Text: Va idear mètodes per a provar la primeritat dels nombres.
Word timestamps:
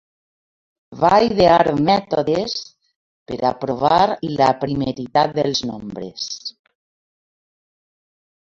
Va 1.01 1.17
idear 1.25 1.69
mètodes 1.89 2.55
per 3.31 3.37
a 3.51 3.53
provar 3.65 4.01
la 4.41 4.49
primeritat 4.65 5.37
dels 5.39 5.65
nombres. 5.73 6.27